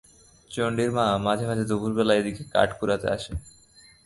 চণ্ডীর 0.51 0.89
মা 0.97 1.05
মাঝে 1.25 1.45
মাঝে 1.49 1.63
দুপুরবেলা 1.69 2.13
এদিকে 2.15 2.43
কাঠ 2.53 2.69
কুড়াতে 2.79 3.07
আসে। 3.15 3.33